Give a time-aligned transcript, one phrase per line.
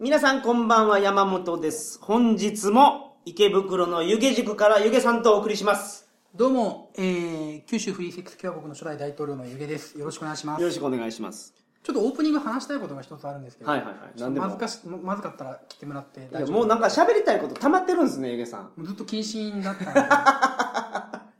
[0.00, 2.00] 皆さんこんばんは山本です。
[2.02, 6.08] 本日も池袋の湯気塾から湯気さんとお送りします。
[6.34, 9.96] どうも、えー、九州フリーセックス共和国の初代大統領の湯気です。
[9.96, 10.60] よろしくお願いします。
[10.60, 11.54] よろしくお願いします。
[11.84, 14.18] ちょっとオープニング話したいことが一つあるんですけど、はいはいはい。
[14.18, 14.46] でも。
[14.48, 18.72] まずかしまずかったら来てもらって大丈夫もうなんか喋りたいこと溜まってるんですね湯気さん。
[18.84, 20.00] ずっと謹慎だったので、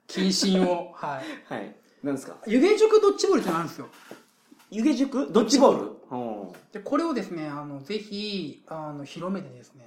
[0.06, 1.52] 謹慎を、はい。
[1.52, 1.74] はい。
[2.04, 2.36] 何ですか？
[2.46, 3.88] 湯気塾ドッジボールってのあるんですよ。
[4.76, 5.28] 湯気塾？
[5.32, 5.90] ドッジボール？
[6.10, 6.52] うん。
[6.72, 9.86] で、これをですね、あの、ぜひ、あの、広めてですね、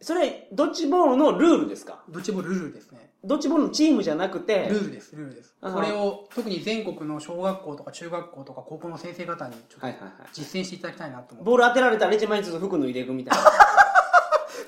[0.00, 2.02] それドッジボールのルールですか？
[2.08, 3.10] ドッジボールルールですね。
[3.22, 4.68] ドッジボールのチームじゃなくて？
[4.70, 5.54] ルールです、ルールです。
[5.60, 11.50] これを、特に全国の小学校とか中学校とか高校の先生方に、ちょっとはいはいはい実践していただきたいなと思って。
[11.50, 13.50] ボール当てられたら1枚ずつ服脱いでいくみたいな。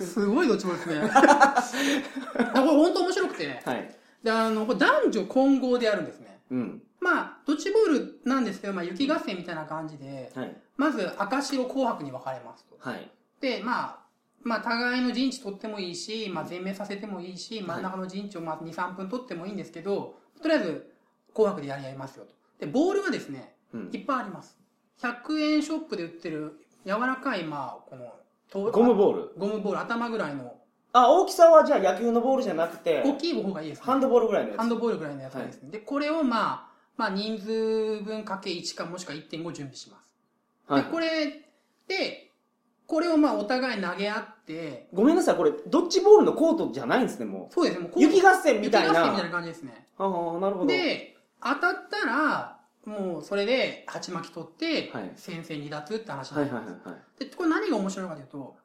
[0.07, 1.09] すごいドッジボールですね。
[2.53, 3.95] これ本当面白くて、はい。
[4.23, 6.41] で、あの、これ男女混合でやるんですね。
[6.51, 6.83] うん。
[7.01, 7.39] まあ、
[8.33, 12.77] なんですけど、まあ、雪合戦みたいな感じで、はいまず赤白紅白に分かれますと。
[12.79, 13.99] はいで、まあ、
[14.43, 20.93] まあ、互いの陣地取ってもいいし、まあ、全面させてもいいし、真ん中の陣地をまあ2、3分取ってもいいんですけど、とりあえず、
[21.34, 22.34] 紅白でやり合いますよと。
[22.59, 24.59] で、ボールはですね、うんいっぱいあります。
[25.01, 28.12] 100円ショップで売ってる柔らかい、まあ、この、
[28.51, 29.33] とゴムボール？
[29.39, 30.55] ゴムボール、頭ぐらいの、
[30.93, 33.84] あ大きさはじゃあ野球のボールじゃなくて大きい方がいいですね。
[33.87, 35.71] ハンドボールぐらいのやつハンドボールぐらいのやつですね。
[35.71, 40.15] で、これをまあ、まあ人数分かけ1かもしくは1.5準備します。
[40.67, 40.85] はい。
[40.85, 41.43] で、これ
[41.89, 42.31] で、
[42.87, 48.89] これをまあお互い投げ合って、ごめんなさいこれドッジボールのコートじゃないんですねもそうですね、もう雪合戦みたいな。
[48.89, 49.87] 雪合戦みたいな感じですね。
[49.99, 50.09] ああ
[50.41, 50.67] なるほど。
[50.67, 56.67] で、当たったら、もうそれで鉢巻き取ってはい、先制離脱って話にはないります。
[56.67, 58.56] はいはいはいで、これ何が面白いかというと、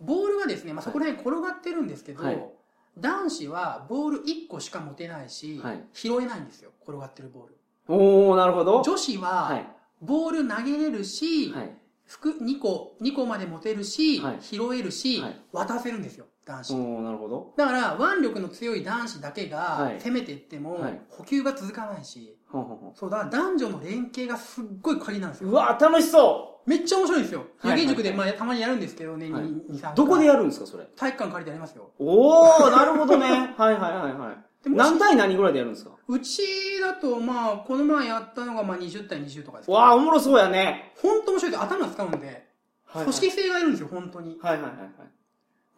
[0.00, 2.42] ボールがですね、まあそこら辺転がってるんですけど、はい。
[2.98, 5.84] 男子はボール1個しか持てないし、はい。
[5.92, 7.56] 拾えないんですよ、転がってるボール。
[7.88, 8.82] おおなるほど。
[8.82, 9.66] 女子は、はい。
[10.02, 11.76] ボール投げれるし、はい。
[12.04, 14.38] 服2個、2個まで持てるし、はい。
[14.40, 15.40] 拾えるし、はい。
[15.52, 16.74] 渡せるんですよ、男子。
[16.74, 17.54] おおなるほど。
[17.56, 19.50] だから、腕力の強い男子だけはい。
[19.50, 21.00] が攻めていっても、はい。
[21.08, 22.36] 補給が続かないし、
[22.94, 25.50] そう、だから男女の連携がすっごい鍵なんですよ。
[25.50, 27.44] うわ楽しそめっちゃ面白いんですよ。
[27.58, 29.42] はい湯気塾で、まあ、たまにやるんですけどね、はい。
[29.44, 29.92] 2、2、3回。
[29.92, 30.84] うどこでやるんですかそれ？
[30.96, 31.90] 体育館借りてやりますよ。
[31.98, 33.54] おおなるほどね。
[33.56, 35.92] はいはいはいはい何対何ぐらいでやるんですか？
[36.08, 36.42] うち
[36.80, 40.92] だと、まあ、この前やったのが、まあ、20対20とかですけどわあおもろそうやね。
[41.00, 42.46] 本当面白い頭使うんで、
[42.86, 43.02] はい。
[43.04, 44.38] 組織性がいるんですよ、本当に。
[44.40, 44.90] はいはいはいはい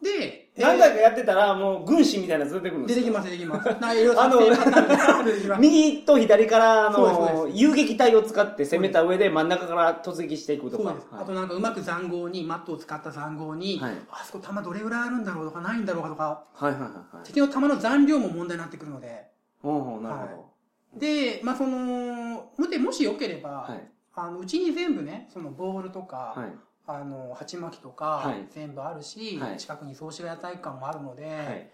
[0.01, 3.69] で、えー何回かやってたらもう軍師みたいなの出てくるんですか出てきます、出てきます。
[3.69, 5.57] あの。
[5.57, 10.83] 右と左からあの遊撃隊を使って攻めた上で真ん中から突撃していくとか。
[10.83, 11.07] そうです。
[11.11, 13.93] あとなんかうまく残壕に、マットを使った残壕に、はい。
[14.11, 17.25] あそこ弾どれぐらいあるんだろうとかないんだろうかとか、はいはいはいはい。
[17.25, 19.27] 敵の弾の残量も問題になってくるので、
[19.61, 20.53] ほうほうなるほ
[20.97, 23.69] で、まあその、もでもしよければ、
[24.15, 31.69] あのうちに全部ね、そのボールとか、はいあの鉢巻きとか、はい全部あるし、はい近くに総司ヶ谷体育館もあるので、はい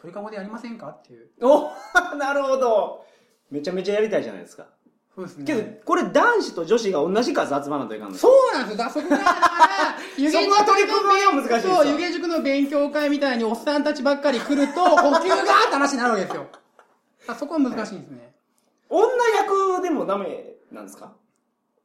[0.00, 1.28] 鳥かごでやりませんかっていう。
[1.42, 1.70] お
[2.16, 3.04] なるほど
[3.50, 4.66] めちゃめちゃやりたいじゃないですか
[5.14, 5.44] そうですね。
[5.44, 8.84] けどこれ男子と女子が同じ数集まらないといかんのそうなんですよ。
[8.84, 15.38] だそこが、だから、 湯気そこは取り組みが難しいですよそう、湯気塾の勉強会みたいにおっさんたちばっかり来ると、 補給がっ
[15.68, 16.46] て話になるわけですよ。
[17.26, 18.32] あそこは難しいんですね。
[18.88, 21.12] 女役でもダメなんですか？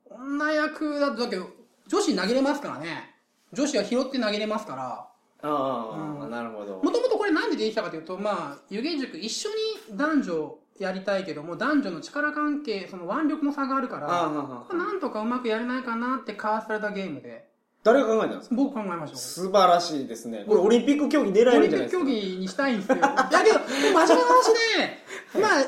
[0.09, 1.47] 女役だと、だけど、
[1.87, 3.13] 女子投げれますからね。
[3.53, 5.07] 女子は拾って投げれますから。
[5.41, 9.49] ああ、うんなるほどもともとこれなんでできたかというと、まあ、湯気塾一緒
[9.91, 17.47] に男女やりたいけども、男女の力関係、その腕力の差があるかあら、あこれなんとかうまくやれないかなって交わされたゲームで、
[17.83, 18.55] 誰が考えたんですか？
[18.55, 19.17] 僕考えました。
[19.17, 22.03] 素晴らしいですねこれオリンピック競技狙えオるんじゃないですか？
[22.03, 22.95] リンピック競技にしたいんですよ。
[22.95, 24.19] だけど、真面目な話で、
[25.39, 25.65] まあ、ね、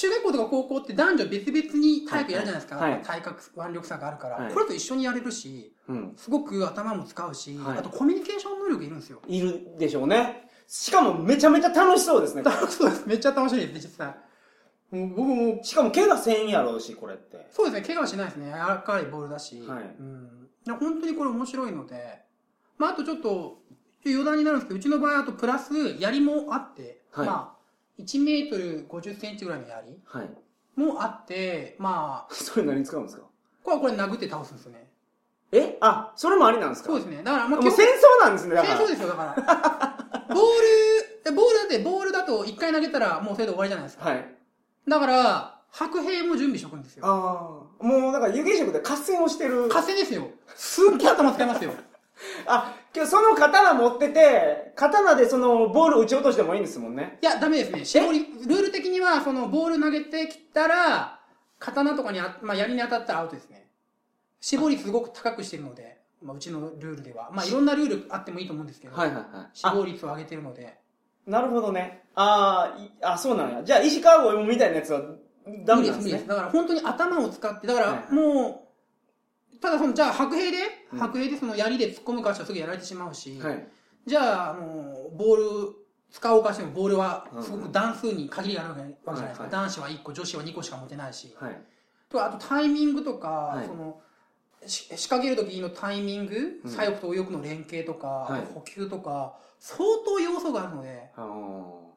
[0.00, 2.76] 中学校とか高校って男女別々に体育やるじゃないですか。
[2.76, 9.20] はいはい体格、腕力差があるから、はいこれと一緒にやれるし、うんすごく頭も使うし、はいあとコミュニケーション能力いるんですよ。
[9.26, 13.06] いるでしょうねしかもめちゃめちゃ楽しそうですね そうです。
[13.06, 14.14] めっちゃ楽しいです、実際。
[14.90, 18.46] もう僕も、しかも怪我せんやろうしこれってそうですね、怪我はしないですね。
[18.46, 19.60] 柔らかいボールだし。
[19.66, 20.48] はいうん。
[20.78, 22.22] 本当にこれ面白いので、
[22.78, 23.58] まあ、あとちょっと、
[24.06, 27.59] 余談になるんですけど、うちの場合、あとプラス、槍もあって、はいまあ、
[28.04, 30.30] 1メートル50センチぐらいの槍はい
[30.76, 33.22] もあって、まあ、それ何に使うんですか？
[33.62, 34.88] これはこれ殴って倒すんですよね。
[35.52, 35.76] え？
[35.80, 36.88] あそれもありなんですか？
[36.90, 37.22] そうですね。
[37.22, 40.24] だから、まあ、もう戦争なんですねだから戦争ですよ、だから。
[40.34, 40.36] ボー
[41.26, 44.08] ル、ボールだって、ボールだと1回投げたらもうそれで終わりじゃないですか。
[44.08, 44.34] はい
[44.88, 47.04] だから、白兵も準備しとくんですよ。
[47.06, 50.28] ああもうだから湯気色で合戦をしてる合戦ですよ。
[50.56, 51.72] すっげえ頭使いますよ。
[52.46, 57.84] あ今日その刀持ってて刀でそのボール打ち落としてもいいんですもんねいや、ダメですね。
[57.84, 61.20] 絞り、ルール的には、その、ボール投げてきたら、
[61.58, 63.68] 刀とかにあ、まあ、槍に当たったらアウトですね。
[64.40, 66.00] 絞りすごく高くしてるので。
[66.22, 67.30] まあ、うちのルールでは。
[67.32, 69.26] まあ、いろんなルールあってもいいと思うんですけど、はいはいはい。
[69.52, 70.78] 死亡率を上げてるので。
[71.26, 72.02] なるほどね。
[72.14, 73.62] あーいあ、そうなんや。
[73.62, 75.02] じゃあ、石川五右衛門みたいなやつは
[75.64, 76.12] ダメなんですね。
[76.14, 78.69] 無理だから本当に頭を使って、だからもう、
[79.60, 80.58] ただその、じゃあ白兵で、
[80.92, 80.98] うん。
[80.98, 83.68] 白兵でその槍で突っ込むかしたらすぐやられてしまうし、はい。
[84.06, 85.44] じゃあ、あの、ボール、
[86.10, 89.44] 使おうかしてもボールはすごうんく段数に限りがあるわけじゃないですか。
[89.44, 89.52] はい。
[89.52, 91.36] はい男子は1個、女子は2個しか持てないし。
[91.38, 91.62] はい。
[92.08, 93.66] とあとタイミングとか、はい。
[93.66, 94.00] その、
[94.66, 96.70] し仕掛ける時のタイミング、うん。
[96.70, 98.40] 左翼と右翼の連携とか、はい。
[98.52, 101.12] 補給とか、相当要素があるので、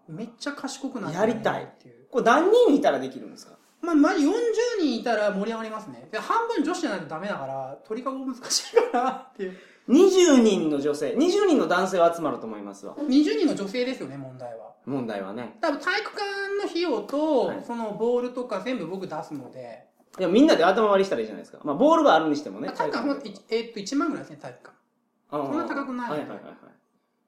[0.08, 2.04] めっちゃ賢くなるやりたいっていう。
[2.06, 3.58] ーこれ何人いたらできるんですか？
[3.84, 4.32] まあ、まじ40
[4.80, 6.08] 人いたら盛り上がりますね。
[6.10, 9.58] で、半分女子じゃないとダメだから、鳥かご難しいかなっていう。
[9.90, 12.96] 20人の女性、20人の男性は集まると思いますわ。
[12.96, 14.72] 20人の女性ですよね、問題は。
[14.86, 15.58] 問題はね。
[15.60, 16.22] 多分体育館
[16.64, 19.86] の費用と、はいそのボールとか全部僕出すので、
[20.18, 21.60] いや、みんなで頭割りしたらいいじゃないですか。
[21.64, 22.72] まあ、ボールがあるにしてもね。
[22.74, 25.48] 体育館えーっと1万ぐらいですね、体育館。
[25.48, 26.54] そんな高くないはいはいはいはい。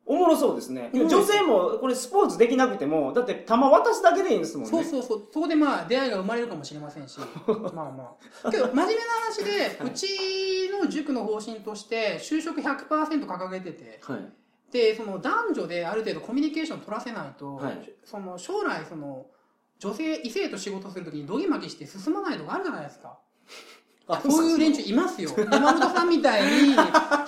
[0.07, 0.91] おもろそうですね。
[0.93, 4.71] 女性も、これスポーツできなくても、だって球渡すだけでいいんですもんね。
[4.71, 7.17] そうそうそう、そこでまあ出会いが生まれるかもしれませんし、
[7.73, 8.51] まあまあ。
[8.51, 14.31] けど、真面目な話で、うちの塾の方針として、就職100%掲げてて、はい。
[14.71, 19.25] で、その男女である程度コミュニケーション取らせないと、はいその将来、その、
[19.79, 23.17] 女性、異性と仕事するときにドギマギして進まないとかあるじゃないですか。
[24.07, 25.31] あそういう連中いますよ。
[25.37, 26.73] 山本さんみたいに、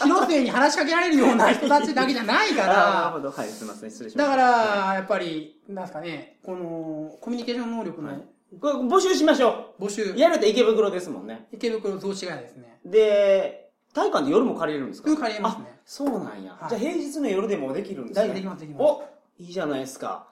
[0.04, 3.32] 広末に話しかけられるような人たちだけじゃないから、 ほど。
[3.32, 3.90] はい、すみません。
[3.90, 4.32] 失礼しました。
[4.32, 11.48] だかはら、やっぱり、なんですかね、この、コミュニケーション能力のはいいこれ募集しましょ募集う。、やると池袋ですもんね。
[11.52, 12.80] 池袋増資街ですね。
[12.86, 15.10] で、体育館で夜も借りれるんですか？
[15.10, 16.52] 夜借りれますねあそうなんや。
[16.60, 18.34] はいじゃあ平日の夜でもできるんですね。
[18.36, 18.82] できます、できます。
[18.84, 19.04] お
[19.40, 20.28] いいじゃないですか。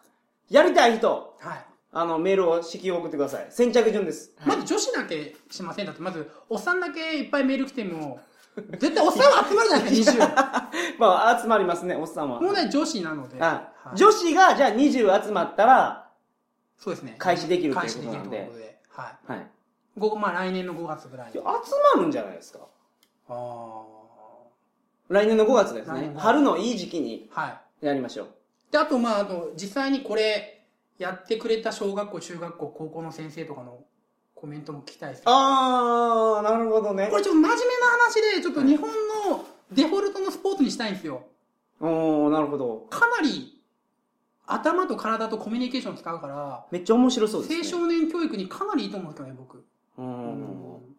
[0.50, 1.65] やりたい人、はい。
[1.97, 3.47] あの、メールを式を送ってください。
[3.50, 4.33] 先着順です。
[4.45, 8.19] まず女子だけしませんだって、まず、おっさんだけいっぱいメール来ても、
[8.71, 10.69] 絶対おっさんは集まるじゃないですか、
[11.00, 12.42] まあ、集まりますね、おっさんは。
[12.42, 12.44] 20。
[12.44, 13.38] 問題女子なので。
[13.42, 16.09] あはい女子が、じゃあ20集まったら、
[16.77, 17.15] そうですね。
[17.18, 18.80] 開始できるという開始できることなんでということで。
[18.89, 19.31] はい。
[19.31, 19.47] はい。
[19.97, 21.33] ごまあ来年の5月ぐらいに。
[21.33, 22.59] 集まるんじゃないですか。
[23.30, 23.83] あ
[25.07, 26.13] 来年の5月ですね来年。
[26.13, 27.42] の5月春のいい時期にあ。
[27.42, 27.86] はい。
[27.86, 28.27] やりましょう。
[28.71, 30.55] で、あと、まあ、あと、実際にこれ、
[30.97, 33.83] やってくれた小学校、中学校、高校の先生とかの
[34.33, 37.18] コメントも聞きたいです、あー、なるほどねこ。
[37.18, 37.57] れちょっと真面目な
[38.00, 41.24] 話で、ちょっと日本のデフォルトのスポーツにしたいんですよ。
[41.80, 42.88] おー、なるほど。
[42.89, 43.62] かなり、
[44.45, 47.57] 頭と体とコミュニケーション使うから、めっちゃ面白そうですね。
[47.57, 49.57] 青少年教育にかなりいいと思うんですけどね、僕。
[49.57, 50.01] う。
[50.01, 50.95] うん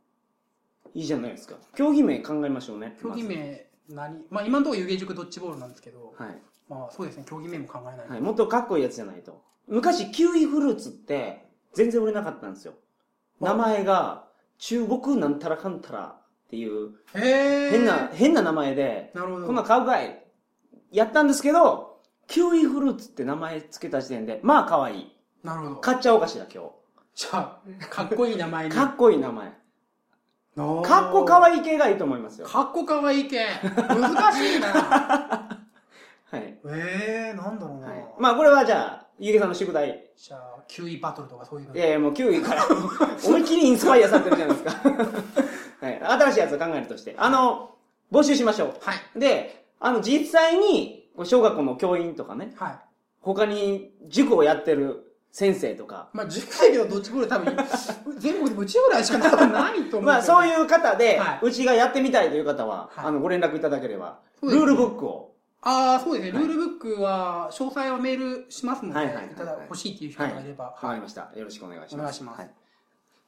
[0.94, 1.56] いいじゃないですか。
[1.74, 2.96] 競技名考えましょうね。
[3.02, 4.24] 競技名、何？
[4.30, 6.14] まあ今のところ湯気塾ドッジボールなんですけど。
[6.16, 6.38] はい。
[6.70, 8.12] まあそうですね、競技名も考えないと。
[8.14, 8.20] はい。
[8.22, 9.42] もっとかっこいいやつじゃないと。
[9.66, 12.74] 昔、キウイフルーツって全然売れなかったんですよ。
[13.40, 14.26] 名前が、
[14.58, 16.16] 中国なんたらかんたら
[16.46, 16.94] っていう。
[17.12, 19.46] 変な、変な名前で、なるほど。
[19.46, 20.22] こんなん買うかい
[20.90, 25.12] やったんですけど、キウイフルーツって名前つけた時点で、まあ可愛い。
[25.44, 25.76] なるほど。
[25.76, 26.70] 買っちゃおうかしら、今
[27.14, 28.70] じゃあ、かっこいい名前日。
[28.70, 28.74] に。
[28.74, 29.48] かっこいい名前。
[30.56, 32.46] かかっこかいわいい系がいいと思いますよ。
[32.46, 33.46] かっこかわいい系。
[33.62, 34.68] 難しいな。
[34.72, 36.58] はい。
[36.64, 37.88] えー、なんだろうな。
[37.88, 38.06] はい。
[38.18, 40.04] まあこれはじゃあ、ゆうげさんの宿題。
[40.16, 41.74] じゃあ、キウイバトルとかそういうの。
[41.74, 44.90] いやいや、もうキウイから、思いっきりインスパイアされてるじゃないですか。
[45.80, 46.00] はい。
[46.00, 47.14] 新しいやつを考えるとして。
[47.16, 47.70] あの、
[48.12, 48.96] 募集しましょはい。
[49.14, 49.18] う。
[49.18, 52.78] で、あの、実際に、小学校の教員とかね、はい。
[53.20, 57.56] 他に塾をやってる先生とか、まあ、10回けどドッジボール多分、
[58.18, 60.02] 全国でもうちぐらいしかないと思う。
[60.02, 65.32] まあそういう方では、うちがやってみたいという方は、はいあの、ご連絡いただければ、ルールブックを、
[65.62, 66.38] ああ、そうですね。
[66.38, 71.32] はいルールブックは、詳細はメールしますので、はいはいはいはいただ欲しいっていう人がいれば、わかりました。
[71.34, 71.94] よろしくお願いします。
[71.94, 72.50] お願いしますはい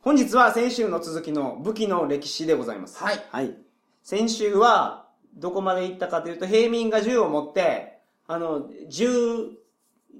[0.00, 3.02] 本日は先週の続きの武器の歴史でございます。
[3.02, 3.22] はい。
[3.30, 3.56] はい。
[4.04, 9.08] 先週は、どこまで行ったかというと、平民が銃を持って、あの、銃、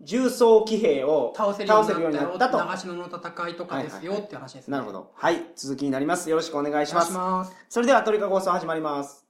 [0.03, 2.59] 重装騎兵を倒せるようになったと。
[2.59, 4.73] 長篠の戦いとかですよ、っていう話ですね。
[4.73, 5.13] なるほど。
[5.15, 5.45] はい。
[5.55, 6.29] 続きになります。
[6.29, 7.09] よろしくお願いします。
[7.09, 7.53] します。
[7.69, 9.28] それでは、鳥かご放送始まります。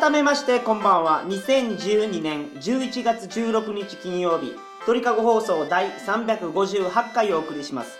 [0.00, 1.24] 改めましてこんばんは。
[1.26, 4.54] 2012年11月16日金曜日
[4.86, 7.98] 鳥かご放送第358回をお送りします。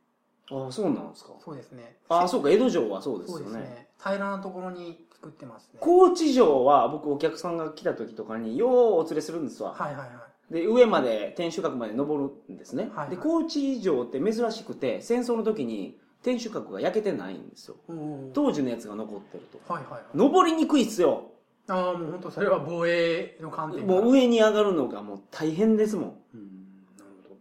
[0.50, 1.96] ああそうなんですかそうですね。
[2.10, 3.88] ああそうか江戸城はそうですそうよねですね。
[3.98, 5.78] 平らなところに作ってますね。
[5.80, 10.31] 高知城は僕お客さんが来た時とかにようお連れするんですわはいはいはい。
[10.52, 13.10] で上まで天守閣まで登るんですね、はいはい。
[13.10, 17.76] で高知城って珍しくて戦争の時に天守閣が焼けてないんですよ。
[18.34, 19.72] 当時のやつが残ってると。
[19.72, 20.02] はいはいはい。
[20.14, 21.32] 登りにくいっすよ。
[21.68, 26.22] ああ、もう本当それは防衛の観点もう上に上がるのがもう大変ですもん。
[26.34, 26.40] うん
[26.98, 27.34] なるほど。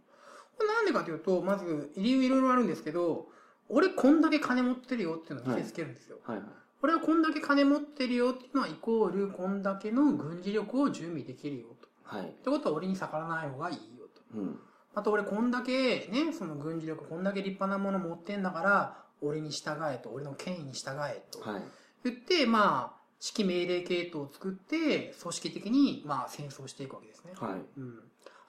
[0.56, 3.28] これなんでかというと、まず理由いろいろあるんですけど、
[3.68, 6.18] 俺こんだけ金持ってるよっていうのを見せつけるんですよ。
[6.24, 6.46] はいはい。
[6.82, 11.66] 俺はこんだけ金持ってるよっていうのはイコールこんだけの軍事力を準備できるよ。
[11.80, 11.81] と。
[12.04, 14.38] はいってことは俺に逆らわない方がいいよと。
[14.38, 14.58] うん
[14.94, 21.40] あと俺こんだけね、その軍事力こんだけ立派なもの持ってんだから、俺に従えと、俺の権威に従えと。
[21.40, 21.62] はい
[22.04, 23.02] 言って、まあ、
[23.36, 27.32] 指揮命令系統を作って、組織的に、まあ、戦争していくわけですね。
[27.36, 28.00] はいうん。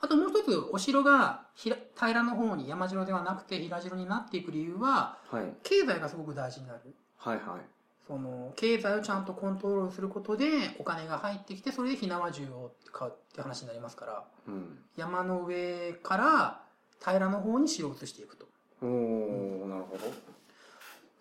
[0.01, 6.95] あともう一つ、お城がひら平らの方に山城ではなくて平城になっていく理由は、はい経済がすごく大事になる。
[7.17, 7.72] はいはい
[8.07, 10.45] その、経済をちゃんとコントロールすることで、
[10.77, 14.79] お金が入ってきて、それで火縄銃を買うって話になりますから、うん。
[14.97, 16.61] 山の上から
[16.99, 18.45] 平らの方に城を移していくと。
[18.81, 20.11] おおなるほど。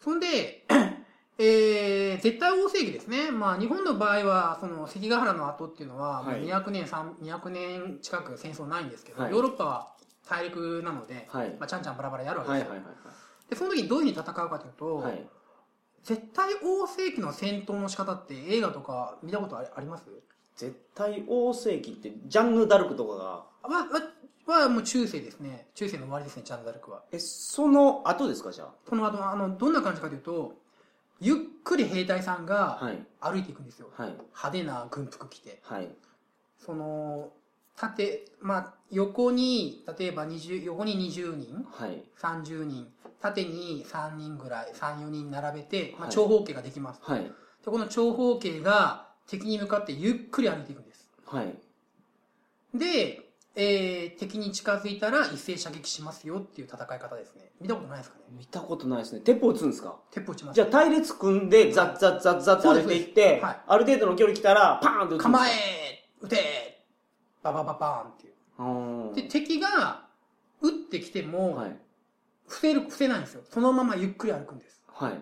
[0.01, 0.67] そんで、
[1.39, 3.31] えー、絶対王政期ですね。
[3.31, 6.41] まあ、日本の場合は、その、関ヶ原の後っていうのは、はい。
[6.41, 9.33] もう200年、3 200年近く戦争ないんですけど、はい。
[9.33, 9.93] ヨーロッパは
[10.29, 11.51] 大陸なので、はい。
[11.59, 12.71] まあ、ちゃんちゃんバラバラやるわけですよ。
[12.71, 12.97] はいはいはい
[13.49, 15.27] で、その時にどういうふうに戦うかというと、はいはい
[16.05, 20.05] 絶対王政期の戦闘の仕方って映画とか見たことありあります？
[20.57, 23.45] 絶対王世紀ってジャンヌ・ダルクとかがは、
[24.47, 25.69] は、はもう中世ですね。
[25.75, 27.03] 中世の終わりですね、ジャンヌ・ダルクは。
[27.13, 30.55] えその後ですかじゃこの後、あの、どんな感じかというと、
[31.21, 32.81] ゆっくり兵隊さんが
[33.21, 33.89] 歩いていくんですよ。
[33.97, 35.61] はい派手な軍服着て。
[35.63, 35.89] はい
[36.59, 37.31] その、
[37.77, 42.03] 縦、まあ、横に、例えば20、横に20人、はい。
[42.21, 42.89] 30人、
[43.21, 46.15] 縦に3人ぐらい、3、4人並べて、まあ、はい。
[46.15, 47.01] 長方形ができます。
[47.03, 47.23] はい。
[47.23, 47.31] で、
[47.65, 51.09] この長方形が敵に向かってゆっくり歩いていくんです。
[51.27, 51.55] はい。
[52.75, 53.21] で、
[53.55, 57.51] えー、敵に近づいたら一斉射撃しますよっていう戦い方ですね。
[57.61, 58.25] 見たことないですかね？
[58.31, 59.21] 見たことないですね。
[59.21, 59.97] 鉄砲撃つんですか？
[60.11, 60.55] 鉄砲撃ちます。
[60.55, 63.61] じゃあ隊列組んでザッザッザッザッって歩いていって、はい。
[63.67, 65.51] ある程度の距離来たらパーンと撃つ構え
[66.23, 66.72] 撃て
[67.43, 69.15] ババババーンっていう。
[69.15, 70.07] で、敵が
[70.61, 71.77] 撃ってきても、はい。
[72.47, 73.43] 伏せる、伏せないんですよ。
[73.49, 74.83] そのままゆっくり歩くんです。
[74.89, 75.21] はい。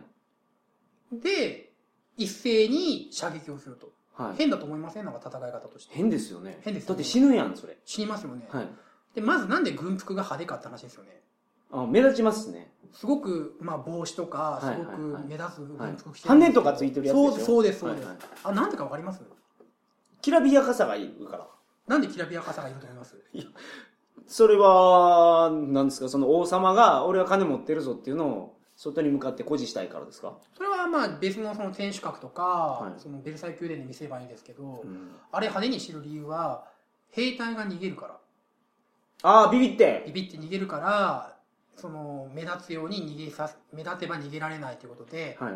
[1.13, 1.73] で、
[2.17, 3.93] 一斉に射撃をすると。
[4.15, 4.37] はい。
[4.37, 5.05] 変だと思いません？
[5.05, 5.95] なんか戦い方として。
[5.95, 6.61] 変ですよね。
[6.63, 6.89] 変ですよね。
[6.89, 7.79] だって死ぬやんそれ。
[7.85, 8.49] 死にますよね。
[8.51, 8.69] はい。
[9.15, 11.23] で、まずなんで軍服が派手かって話ですよね。
[11.73, 12.73] あ目立ちますね。
[12.93, 18.07] すごく、まあ、帽子とか、すはいごく目立つ軍服着て羽とかついてるやつでそうそうです、そうです。
[18.07, 18.27] はいはい。
[18.43, 19.23] あ、なんでかわかります？
[20.21, 21.47] きらびやかさがいるから
[21.91, 23.17] なんできらびやかさがいると思います？
[24.29, 26.09] それはなんですか？
[26.09, 33.01] その王様が俺は金持ってるぞっていうのを外に向かって誇示したいからですか、それはまあ別のその天守閣とか、はい。
[33.01, 35.11] そのベルサイユ宮殿で見せればいいんですけど、うん。
[35.33, 36.65] あれ派手にしてる理由は、
[37.11, 38.17] 兵隊が逃げるから。
[39.23, 40.05] ああビビって。
[40.07, 41.37] ビビって逃げるから、
[41.77, 45.55] その、目立つように逃げさ、目立てば逃げられないということで、はい。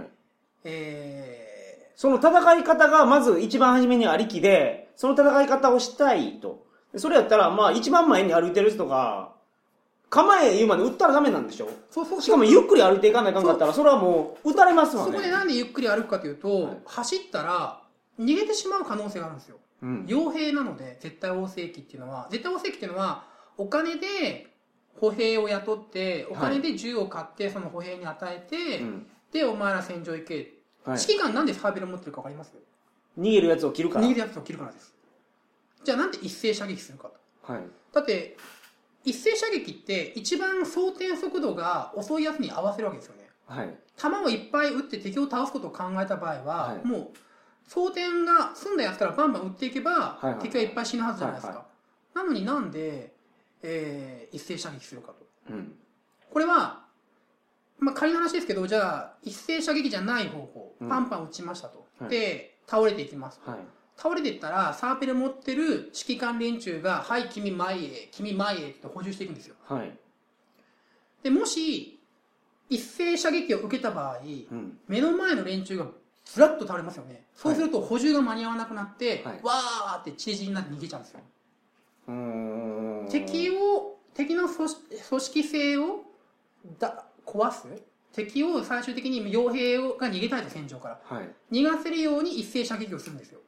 [0.65, 1.64] え
[1.97, 6.65] その戦い方がまず一番初めにありきで、その戦い方をしたいと。
[6.93, 9.33] でそれやったら、まあ一番前に歩いてる人が、
[10.11, 11.67] 構え言うまで撃ったらダメなんでしょ？
[11.67, 15.33] ー、そうそうしかもゆっくり歩いていかないかんかったら、それはもう撃たれますわそこでね。
[15.33, 17.81] なんでゆっくり歩くかというと、はい走ったら
[18.21, 19.57] 逃げてしまう可能性があるんですよ。
[19.83, 20.05] うん。
[20.07, 23.25] 傭兵なので、絶対王政期っていうのは、絶対王政期っていうのは、
[23.57, 24.47] お金で
[25.01, 30.53] 歩兵を雇って、お金で銃を買って、その歩兵に与えて、うんで、お前ら戦場行け。
[30.85, 32.53] はい、指揮官なんでサーベル持ってるかわかります？
[33.19, 34.05] 逃げるやつを切るから。
[34.05, 34.95] 逃げるやつを切るからです。
[35.85, 37.53] じゃあなんで一斉射撃するかと。
[37.53, 37.63] はい。
[37.93, 38.37] だって、
[39.05, 43.29] 一斉射撃って一番装填速度が遅いやつに合わせるわけですよね。
[43.47, 43.79] はい。
[43.97, 47.09] 弾をいっぱい撃って敵を倒すことを考えた場合は、はいもう
[47.67, 51.67] 装填が済んだやつからバンバン撃っていけば、敵はいっぱい死ぬはずじゃないですか。
[52.15, 53.15] なのになんで、
[53.63, 55.27] えー一斉射撃するかと。
[55.51, 55.75] うん。
[56.31, 56.84] これは、
[57.79, 61.87] まあ、仮の話ですけど、じゃあ、一斉射撃じゃない方法うん、パンパン撃ちましたと。
[61.99, 63.41] はいで、倒れていきます。
[63.45, 63.59] はい。
[63.97, 69.55] 倒れていったら、サーペル持ってる指揮官連中が、はい、君前へ、君前へって補充していくんですよ。
[69.67, 69.97] はい。
[71.23, 72.01] で、もし、
[72.69, 74.79] 一斉射撃を受けた場合、うん。
[74.89, 75.87] 目の前の連中が
[76.25, 77.25] ずらっと倒れますよね。
[77.35, 81.21] そうすると補充が間に合わなくなって、はいわーってチリチリになって逃げちゃうんですよ。
[82.09, 82.15] うー
[83.05, 83.09] ん。
[83.11, 86.05] 敵を、敵の組織組織性を
[86.79, 87.67] だ壊す？
[88.13, 91.01] 敵を最終的に傭兵が逃げたいと戦場から。
[91.05, 91.29] はい。
[91.53, 93.41] 逃がせるように一斉射撃をするんですよ。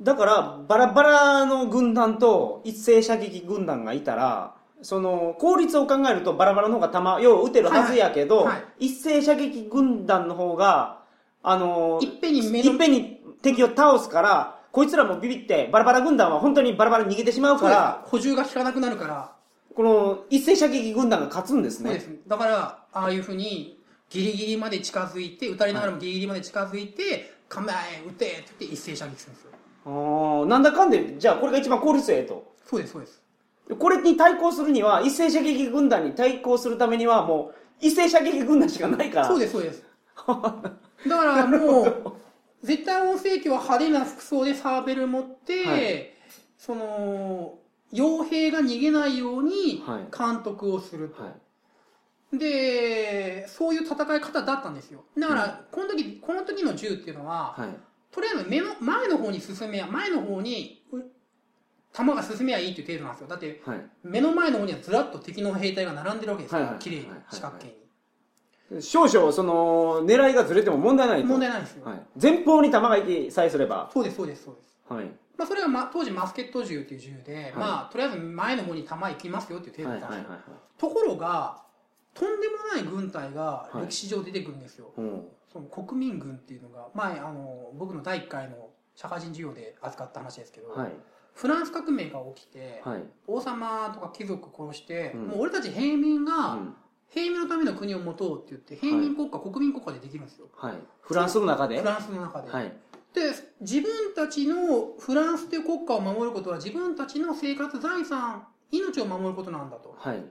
[0.00, 11.02] だから、バラバラの軍団と一斉射撃軍団がいたら、その、効率を考えるとバラバラの方が弾、よう撃てるはずやけど、はいはい一斉射撃軍団の方が、
[11.42, 19.32] あの、いっぺんにいっぺんに敵を倒すから、こいつらもビビって、バラバラ軍団は本当にバラバラに逃げてしまうから、補充が効かなくなるから、
[19.74, 21.90] この一斉射撃軍団が勝つんですね。
[21.90, 22.10] そうです。
[22.26, 29.50] だから、ああいうふうに、ギリギリまで近づいて、撃たれながらもギリギリまで近づいて、構え、撃てって言って一斉射撃するんですよ。
[29.86, 32.54] あーなんだかんで、じゃあこれが一番効率ええと。
[32.64, 33.22] そうです、そうです。
[33.78, 39.26] これに対抗するには、一斉射撃軍団に対抗するためには、もう、一斉射撃軍団しかないから。
[39.26, 39.82] そうです、そうです。
[40.26, 40.70] だか
[41.08, 42.12] らもう、
[42.62, 46.10] 絶対音声機は派手な服装でサーベル持って、はい
[46.56, 47.58] その、
[47.94, 51.22] 傭兵が逃げないようにはい監督をすると。
[51.22, 52.38] はい。
[52.38, 55.04] で、そういう戦い方だったんですよ。
[55.16, 57.68] だから、この時、この時の銃っていうのは、はい。
[58.10, 60.98] とりあえず目の、前の方に進めや、前の方に、う
[61.92, 63.28] 弾が進めばいいっていう程度なんですよ。
[63.28, 63.86] だって、はい。
[64.02, 68.82] 目の前の方にはずらっと敵の兵隊が並んでるわけですから、はいはい綺麗にはいはい、四角形に。
[68.82, 71.26] 少々、その、狙いがずれても問題ないと。
[71.28, 71.84] 問題ないんですよ。
[71.84, 72.02] はい。
[72.20, 73.90] 前方に弾が行きさえすれば。
[73.92, 74.80] そうです、そうです、そうです。
[74.88, 75.10] はい。
[75.36, 80.52] まあ、それが、まあ、当時マスケット銃っていう銃で、まあ、とりあえず前の方に弾行きますよっていう程はいはいはい度だったんですよ。
[80.54, 80.80] はい。
[80.80, 81.62] ところが、
[82.14, 84.92] とんでもない軍隊がはい歴史上出てくるんですよ。
[84.96, 85.28] うん。
[85.52, 90.92] その国民軍っていうのが、前、あの、僕の第1回の社会人授業で扱った話ですけど、はい。
[91.34, 93.02] フランス革命が起きて、はい。
[93.26, 96.76] 王様とか貴族殺して、うんもう俺たち平民うが、ん。
[97.08, 100.48] 平民のための国を持とうって言って、平民国家、国民国家でできるんですよ。
[100.54, 100.74] はい。
[101.00, 102.50] フランスの中でフランスの中で。
[102.50, 102.72] はい。
[103.14, 110.24] で自分たちのフランスという国家を守ることは自分たちの生活財産命を守ることなんだとはい。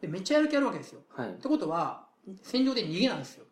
[0.00, 1.32] でめっちゃやる気あるわけですよはいっ。
[1.34, 2.06] てことは
[2.42, 3.44] 戦場で逃げないんですよ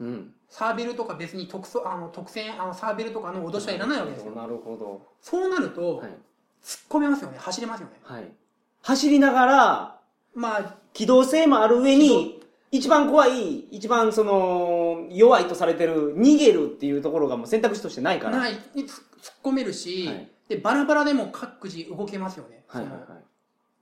[0.00, 0.34] うん。
[0.48, 5.06] サーベルとか別に特措あの特選あのサーベルとかの脅しはいらないわけですよなるほど。
[5.20, 6.08] そうなると、はい。
[6.08, 6.16] 突っ
[6.88, 8.32] 込めますよね走れますよねはい。
[8.82, 10.00] 走りながら、
[10.34, 14.32] まあ機動性もある上に、一番怖い、一番その、
[15.10, 18.38] 弱いとされてる、逃げるっていうところがもう選択肢としてないから。
[18.38, 23.20] ないに突突っ込めるし、はいでバラバラでも各自動けますよね、はいはいその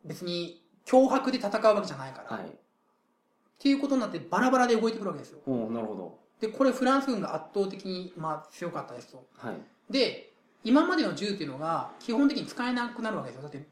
[0.04, 2.42] 別に脅迫で戦うわけじゃないから、はい。
[2.42, 2.50] はい。
[2.50, 2.54] っ
[3.58, 6.18] ていうことになってバラバラで動いてくるわけですよおなるほど。
[6.40, 9.54] でこれフランス軍が圧倒的に、まあ、強かったですとはい。
[9.90, 10.30] で
[10.62, 13.66] 今までの銃っていうのが基本的に使えなくなるわけですよだって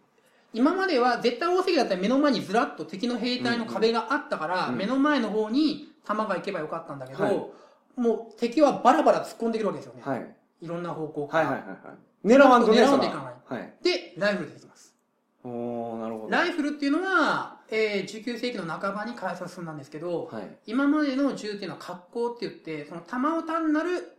[0.54, 7.47] 今までは絶対大関だったら目の前にずらっと敵の兵隊の壁があったから、うん目の前の方に弾が行けばよかったんだけど、はい
[7.97, 10.37] もう敵はバラバラ突っ込んでくるわけですよね、はい。
[10.61, 12.29] い、ろんな方向から、はいはいはいはい。
[12.29, 13.14] 狙わんとね、狙わんといか
[13.49, 13.75] ないはい。
[13.83, 14.95] でライフル出てきます
[15.42, 16.31] おーなるほど。
[16.31, 20.59] ライフルっていうのは、えー19世紀の半ばに開発進んだんですけど、はい。
[20.66, 24.19] 今までの銃っていうのは格好って言ってその弾を単なる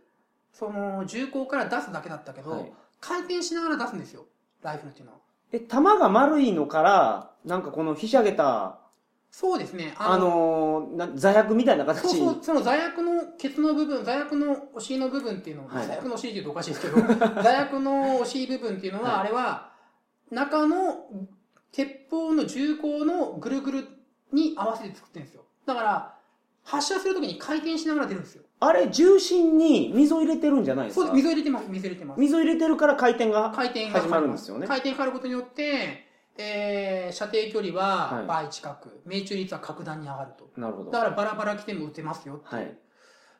[0.52, 4.26] その銃口から出すだけだったけど、はい回転しながら出すんですよ
[4.60, 5.18] ライフルっていうのは
[5.52, 8.80] え、弾が丸いのから、なんかこのひしゃげた、
[9.30, 9.94] そうですね。
[9.98, 12.08] あのー、な座薬みたいな形。
[12.08, 15.86] そうそうその座薬のケツの部分座薬のお尻の部分っていうのは、はい。
[15.86, 16.96] 座薬のお尻って言うとおかしいですけど
[17.42, 19.20] 座薬のお尻部分っていうのは、はい。
[19.20, 19.70] あれは
[20.30, 21.06] 中の
[21.72, 23.88] 鉄砲の銃口のぐるぐる
[24.32, 25.44] に合わせて作ってるんですよ。
[25.66, 26.14] だから
[26.64, 28.42] 発射するときに回転しながら出るんですよ。
[28.60, 31.06] あれ、重心に溝を入れてるんじゃないですか？
[31.06, 31.24] そうです。
[31.24, 31.66] 水を入れてます。
[31.68, 32.20] 水を入れてます。
[32.20, 33.52] 溝を入れてるから回転が。
[33.54, 34.66] 回転が始まるんですよね。
[34.66, 36.07] 回転がかかることによって、
[36.38, 40.48] えー射程距離ははい倍近く、命中率は格段に上がると。
[40.60, 40.90] なるほど。
[40.90, 42.40] だからバラバラ来ても撃てますよ。
[42.44, 42.76] はい。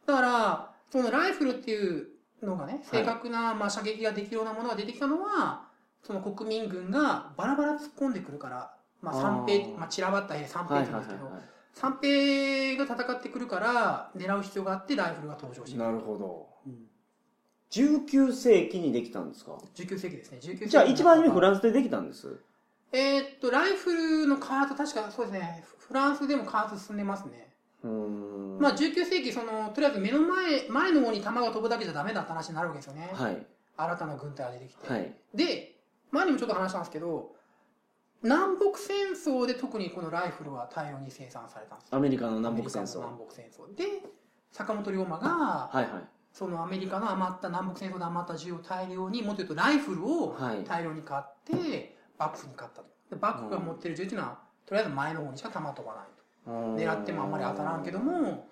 [0.06, 2.08] だから、そのライフルっていう
[2.42, 5.68] のがね、正確な、まあ、射撃ができるようなものが出てきたのは、
[6.02, 15.72] その国民軍がバラバラ突っ込んでくるから、まあ、三兵、まあ、散らばった兵、三兵はいって言うんですけど、はいはいは三兵が戦ってくるから、狙う必要があって、ライフルが登場しい。
[15.72, 15.84] てくる。
[15.84, 16.48] なるほど。
[16.66, 16.88] うん
[17.70, 20.38] 19世紀にできたんですか？19世紀ですね。
[20.40, 22.40] 19世紀じゃあ一番初めフンランスでできたんです。
[22.92, 27.54] えーっと、ライフルの開発、確かそうですね、フランスでも開発進んでますね。
[27.84, 28.58] うーん。
[28.58, 33.10] まあ、19世紀、その、とりあえず目の前、前の方に弾が飛ぶだけじゃダメだって話になるわけですよね。
[33.12, 33.46] はい。
[33.76, 34.92] 新たな軍隊が出てきて。
[34.92, 35.14] はい。
[35.34, 35.76] で、
[36.10, 37.36] 前にもちょっと話したんですけど、
[38.22, 42.98] 南北戦争で特にこのライフルは大量に生産されたんですよアメリカの南北戦争。
[42.98, 44.02] 南北戦争で
[44.50, 45.88] 坂本龍馬がはいはい。
[46.32, 56.04] そのアメリカの余った南北戦争で余った銃を大量にもっと言うとライフルをはい大量に買って幕府に買ったとで幕府が持ってる銃っていうのはとりあえず前の方にしか弾飛ばない
[56.44, 58.48] と狙ってもあんまり当たらんけども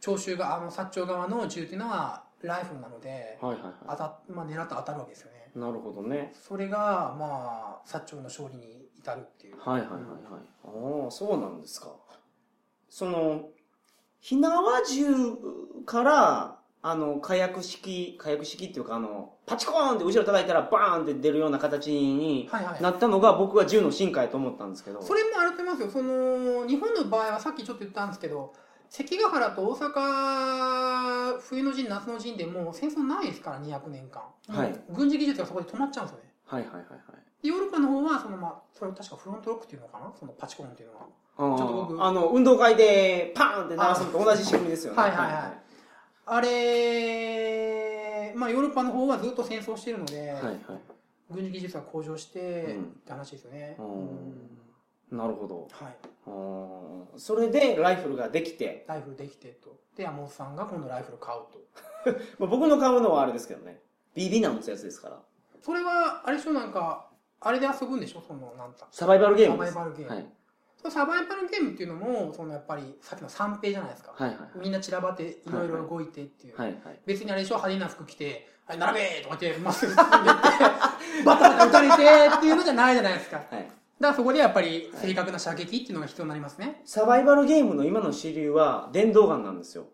[0.00, 5.58] 長州があの薩長側の銃っていうのはライフルなのではいはいは当た、まあ、狙って当たるわけですよねい。
[5.58, 6.32] なるほどね。
[6.34, 11.04] それがまあ薩長の勝利に至るっていうはいはいはいはい。
[11.04, 11.94] ああ、そうなんですか。
[12.88, 13.48] その、
[14.20, 15.14] 火縄銃
[15.84, 25.00] から、あの、火薬式、火薬式っていうか、あの、パチコーンって後ろ叩いたらバーンって出るような形になったのが僕は銃の進化やと思ったんですけど。
[25.00, 25.90] それもあると思いますよ。
[25.90, 28.52] その日本の場合はさっきちょっと言ったんですけど
[28.88, 34.74] 関ヶ原と大阪冬の陣夏の陣でもう戦争ないですから200年間、はい。
[34.90, 36.30] 軍事技術がそこで止まっちゃうんですよね。
[36.46, 36.92] はいはいはいはい。
[37.42, 40.12] でヨーロッパの方はそのまあそれを確かフロントロックっていうのかな？
[40.18, 41.56] そのパチコンっていうのは。
[41.56, 42.02] ちょっと僕。
[42.02, 45.00] あの、運動会でパーンって鳴らすのと同じ仕組みですよね。
[45.00, 45.62] はいはいはい
[46.24, 50.58] あれまあヨーロッパの方はずっと戦争してるので、はいはい。
[51.30, 55.68] 軍事技術が向上して、うんって話ですよね、うんなるほど。
[55.72, 55.96] はい
[57.16, 61.62] それでライフルができて、ライフルできてとで山本さんが今度ライフル買うと
[62.38, 63.80] まあ、僕の買うのはあれですけどね。
[64.16, 65.20] BB 弾打つやつですから。
[65.60, 67.08] それはあれでしょなんか
[67.40, 69.74] あれで遊ぶんでしょそのなんだサバイバルゲーサムです。
[69.74, 70.26] バイバルゲーム、はい。
[70.82, 77.00] そのサバイバルゲームっていうのもそのやっぱりさっきの三平じゃないですか、はいはいみんな散らばっていろいろ動いてっていう、はいはい。
[77.06, 80.20] 別にあれでしょ派手な服着て「はい並べ!」とか言ってまっすぐ進んでって
[81.24, 81.94] バタバタ撃たれて
[82.36, 83.68] っていうのじゃないじゃないですかだかはい。
[84.00, 89.86] らそこでやっぱり正確な射撃っていうのが必要になりますねサバイバルゲームの今の主流は電動ガンなんですよ。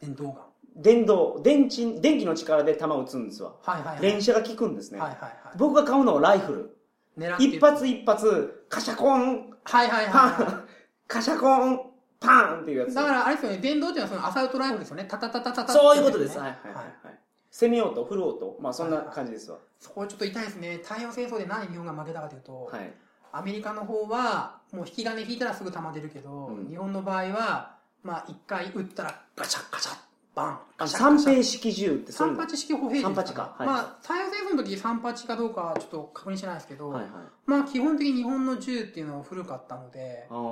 [0.00, 0.44] 電動ガン
[0.76, 3.54] 電動、電池、電気の力で弾を撃つんですわ。
[3.62, 5.00] はいはいはい連射が効くんですね。
[5.00, 6.76] はいはいはい僕が買うのはライフル。
[7.18, 10.70] 狙って一発一発、カシャコン、はいはいはい
[11.08, 11.80] カシャコン、
[12.20, 12.92] パンっていうやつ。
[12.92, 16.36] いだからあれですよね電動っていうのはそのアサルトライフルですよねタタタタタタそういうことです。
[16.36, 17.18] ねはいはいはいはい。
[17.50, 19.58] 攻め音、フル音、まあそんな感じですわ。
[19.80, 22.92] そこはちょっと痛いですね太平洋戦争で何日本が負けたかというと、はい。
[23.32, 37.10] アメリカの方はもう引き金引いたらすぐ弾出るけど、うん日本の場合はまあ一回撃ったらガチャガチャバン三平式銃って三八式歩兵です三八かはいまあ太平洋戦争の時三八かどうかはちょっと確認してないですけど、はいはい。
[37.46, 40.42] まあ基本的に日本の銃っていうのは古かったので、あうん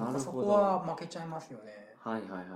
[0.00, 0.46] ー、なるそほど。
[0.46, 2.46] こは負けちゃいますよね、はいはいはい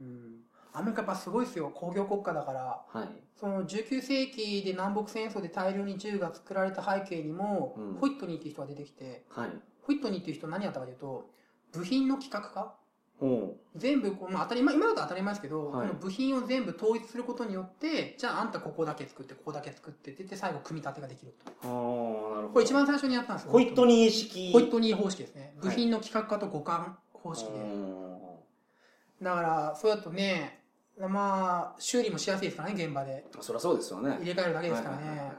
[0.00, 0.36] うん、
[0.72, 2.98] アメリカやっぱすごいですよ工業国家だからはい。
[2.98, 3.08] はい。
[3.38, 9.50] その19世紀で南北戦争で大量に銃が作られた背景にも、うんホイットニーっていう人が出てきてはい。
[9.82, 11.30] ホイットニーっていう人は何やったかというと
[11.72, 12.77] 部品の企画化ほ
[13.76, 21.54] 全部こう、まあ、当たり前今だと当たり前ですけど、はいこの部品を全部統一することによってじゃああんたここだけ作ってここだけ作ってって言って最後組み立てができるとう。
[21.62, 22.48] あー、なるほど。
[22.50, 24.52] これ一番最初にやったんですよホイットニー式。
[24.52, 28.18] ホイットニー方式ですねはい部品の企画化と互換方式で、うん
[29.20, 30.60] だからそうだとね
[30.96, 34.16] まあ修理もしやすいですからね現場でそりゃそうですよね。
[34.20, 35.36] 入れ替えるだけですからね、はいはいはいはい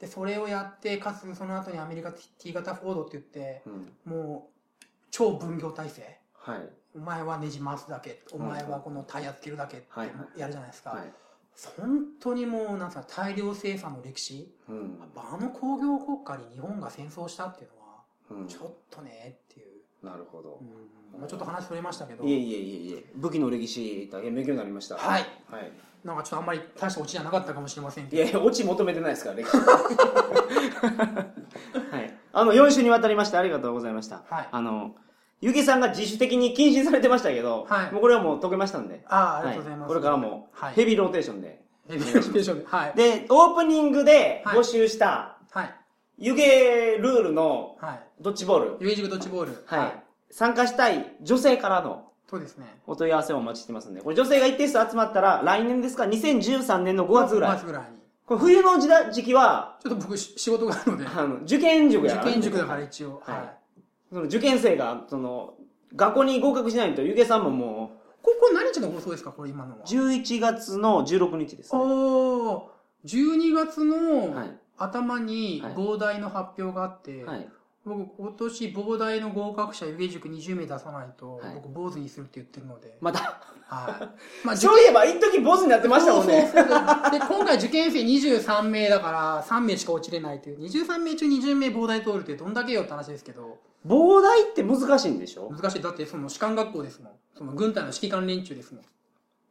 [0.00, 4.12] でそれをやってかつその後にアメリカ T 型フォードって言ってうん。
[4.12, 4.50] も
[4.82, 6.68] う超分業体制はい。
[6.94, 11.12] お前はネジ回すだけお前はこのタイヤつけるだけってはいはやるじゃないですか、はい。
[11.76, 14.98] 本当にもうなんすか大量生産の歴史うん。
[15.16, 17.70] あの工業国家に日本が戦争したっていう
[18.30, 20.60] のはうんちょっとねっていう、なるほど。
[20.60, 23.04] うんまあ、ちょっと話それましたけどいえいえいえいえ。
[23.14, 24.96] 武器の歴史、大変勉強になりました。
[24.96, 25.72] はいはい。
[26.04, 29.56] なんかちょっとあんまり大したオチじゃなかったかもしれませんけどいやいや、オチ求めてないですから、歴史。
[31.90, 32.14] はい。
[32.32, 34.22] あの、4週にわたりましてありがとうございました。
[34.28, 34.96] はいあの、
[35.40, 37.92] ゆげさんが自主的に禁止されてましたけど、はい。
[37.92, 39.04] もうこれはもう解けましたんで。
[39.08, 40.74] ああありがとうございます、はこれからもはい。
[40.74, 41.60] ヘビーローテーションで。
[41.88, 42.64] ヘビーローテーションで。
[42.66, 42.92] はい。
[42.94, 44.58] で、オープニングではい。
[44.58, 45.74] 募集した、はい。
[46.18, 48.00] 湯気ルールのはい。
[48.20, 48.84] ドッジボール。
[48.84, 49.64] ユイジグドッジボール。
[49.66, 50.02] はい。
[50.30, 52.66] 参加したい女性からのそうですね。
[52.86, 57.56] お問い合わせをお待ちしてますんで、これ女性が一定数集まったら、来年ですか、2013年の5月ぐら5い。
[57.58, 57.98] 月ぐらいに。
[58.24, 61.06] これ冬の時期は、ちょっと僕し仕事があるので。
[61.06, 62.32] あの、受験塾や受からね。
[62.32, 63.22] 験塾だから一応。
[63.24, 63.36] はい。
[63.36, 63.63] はい
[64.10, 65.54] その受験生が、その、
[65.96, 69.32] 学校に合格しないと、ゆげさんももここれ何日の放送ですか？
[69.32, 71.78] これ今のはう、11月の16日です、ね。
[71.80, 72.62] おー
[73.06, 74.58] 12月のはい。
[74.76, 77.48] 頭にはい膨大の発表があって、はい。
[77.84, 84.08] 僕今年膨大の合格者湯気塾20名出さないと、はい僕坊主にするって言ってるので、またはい。
[84.46, 95.50] まあそういえば一時坊主になってましたもんねそうそうそうで、今回受験生23名だから3名しか落ちれないという、23名中20名膨大通るってどんだけよって話ですけど、膨大って難しいんでしょ？
[95.50, 95.82] 難しい。
[95.82, 97.12] だってその士官学校ですもん。
[97.36, 98.84] その軍隊の指揮官連中ですもん。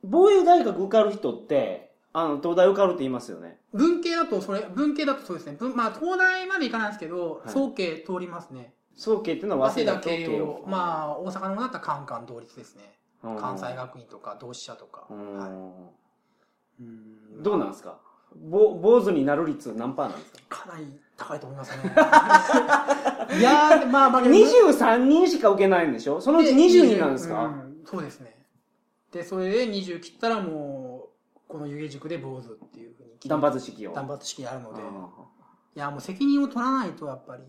[0.03, 5.55] 防衛大学受かる人ってあの東大受かるって言いますよね文系だとそれ、文系だとそうですね。
[5.59, 8.73] 文まあ東大まで行かないですけど、はい総計通りますね。
[8.95, 10.63] 早慶っていうのは早稲田慶慶応。
[10.67, 12.83] まあ大阪の方だったらカンカン同率ですね。
[13.23, 15.07] うん関西学院とか同志社とか。
[15.09, 15.49] うんはい
[16.81, 17.97] うんどうなんですか？
[18.35, 20.65] ぼ坊主になる率何パーなんですか？
[20.67, 21.83] かなり高いと思いますね。
[23.39, 26.21] いやー、まあまあ、23人しか受けないんでしょ？
[26.21, 28.35] そのうち20人なんですか、うんそうですね。
[29.11, 30.92] で、それで20切ったらもう、
[31.53, 33.93] この湯気塾で坊主っていうふうに断髪式を。
[33.93, 34.81] 断髪式やるので。
[34.81, 34.85] う
[35.75, 37.43] いや、もう責任を取らないと、やっぱり。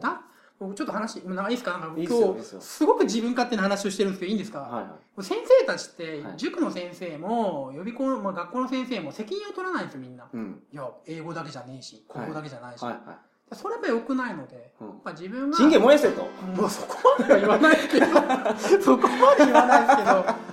[0.00, 0.22] だ？
[0.58, 1.72] 僕ちょっと話、なんかいいですか？
[1.72, 5.22] なんか今日、いいっすごく自分勝手な話をしてるんですけど、いいんですか、はいはい。
[5.22, 10.26] 先生たちってはい、塾の先生も、予備校、まあ、学校の先生も責任を取らないんですよ、みんな。
[10.32, 10.62] うん。
[10.72, 12.82] いや、英語だけじゃねえし、国語だけじゃないし。
[12.82, 13.18] はいは
[13.54, 14.88] それはやっぱり良くないので、うん。
[14.88, 15.56] まあ、自分が。
[15.56, 16.22] いチンゲ燃やせと。
[16.56, 18.06] もうそこまでは言わないけど、
[18.80, 20.51] そこまで言わないですけど、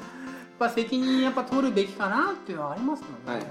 [0.60, 3.16] ぱ責任やっぱ取るべきかなっていうのはありますよね。
[3.26, 3.40] はい。
[3.40, 3.48] うん。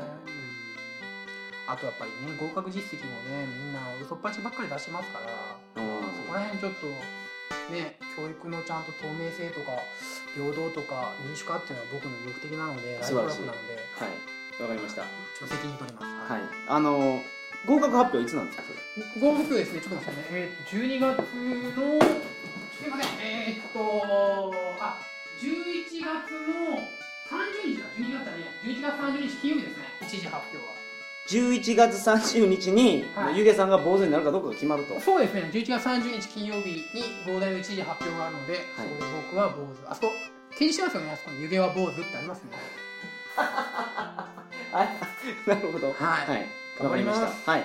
[1.67, 6.01] あとやっぱりね、合格実績もね、みんな嘘っぱちばっかり出しますから、うん。
[6.15, 6.87] そこら辺ちょっと、
[7.73, 9.73] ね、教育のちゃんと透明性とか、
[10.35, 14.63] 平等とか民主化っていうのは僕の目的なので、ライフワークなので、はい。
[14.63, 15.03] わかりました。
[15.03, 16.33] ちょっと責任取ります。
[16.33, 16.43] はい。
[16.69, 17.23] あの
[17.67, 18.65] 合格発表いつなんですか？
[19.21, 20.27] 合格ですね、ちょっと待ってね。
[20.31, 21.99] えー、12月の、
[22.79, 24.97] すいません、えー、っと、あ、
[25.43, 26.79] 11月の
[27.29, 30.79] 30日か、12月だね、11月30日金曜日ですね、一時発表は。
[31.29, 33.39] 11月30日に、はい。
[33.39, 34.99] ゆげさんが坊主になるかどうかが決まると。
[34.99, 38.95] そうですね、11月30日金曜日に膨大の一時発表があるので、そこで
[39.31, 39.91] 僕は坊主。
[39.91, 40.09] あそこ、
[40.53, 42.51] 掲示してますよね、あそこに湯気は坊主ってありますね。
[44.73, 45.49] はい。
[45.49, 45.89] なるほど。
[45.89, 45.97] はい。
[46.31, 46.47] はい。
[46.79, 47.51] 頑張りました。
[47.51, 47.65] はい。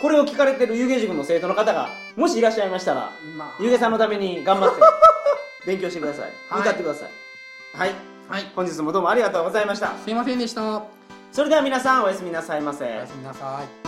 [0.00, 4.80] これを聞かれてる湯気塾の生徒の方がもしいらっしゃいましたらまあ、ゆげさんのために頑張って
[5.64, 6.32] 勉強してください。
[6.48, 6.60] はい。
[6.62, 7.10] 歌ってください。
[7.76, 10.78] はいはい、本日もどうもありがとうございましたすいませんでした。
[10.78, 10.88] お
[11.32, 13.81] それでは皆さんおやすみなさいませやすみなさい。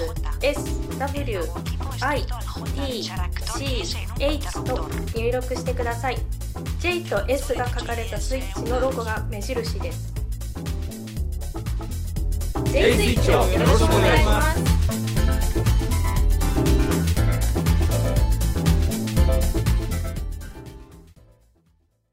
[2.01, 6.17] I T C H と入力してください
[6.79, 10.13] J と S が書かれたスイッチのロゴが目印です
[12.71, 14.76] J スイッチをよろしくお願いします